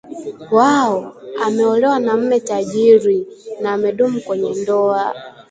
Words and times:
wao! 0.51 1.15
ameolewa 1.45 1.99
na 1.99 2.17
mume 2.17 2.39
tajiri 2.39 3.27
na 3.61 3.71
amedumu 3.73 4.21
kwenye 4.21 4.61
ndoa 4.61 5.15